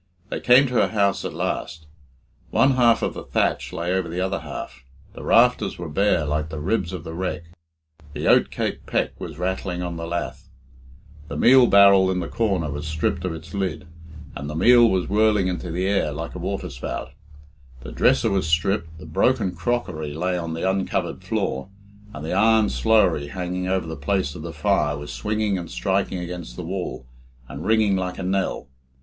[0.29, 1.85] They came to her house at last.
[2.49, 6.49] One half of the thatch lay over the other half; the rafters were bare like
[6.49, 7.43] the ribs of the wreck;
[8.13, 10.49] the oat cake peck was rattling on the lath;
[11.27, 13.85] the meal barrel in the corner was stripped of its lid,
[14.35, 17.11] and the meal was whirling into the air like a waterspout;
[17.81, 21.69] the dresser was stripped, the broken crockery lay on the uncovered floor,
[22.11, 26.17] and the iron slowrie hanging over the place of the fire was swinging and striking
[26.17, 27.05] against the wall,
[27.47, 28.67] and ringing like a knell.